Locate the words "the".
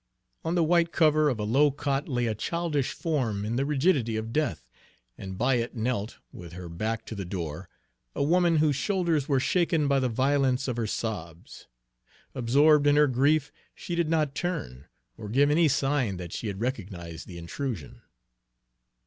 0.55-0.63, 3.55-3.67, 7.13-7.23, 9.99-10.09, 17.27-17.37